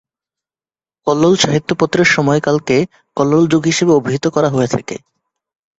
কল্লোল 1.07 1.35
সাহিত্য 1.37 1.69
পত্রের 1.79 2.07
সময়কালকে 2.07 2.77
কল্লোল 3.17 3.43
যুগ 3.47 3.63
হিসাবে 3.65 3.93
অভিহিত 3.95 4.25
করা 4.35 4.49
হয়ে 4.49 4.71
থাকে। 4.73 4.95